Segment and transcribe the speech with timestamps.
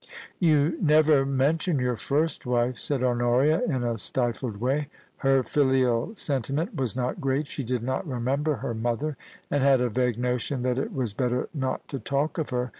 [0.25, 4.87] * You never mention your first wife,' said Honoria, in a stifled way.
[5.17, 9.15] Her filial sentiment was not great; she did not remember her mother,
[9.51, 12.69] and had a vague notion that it was better not to talk of her.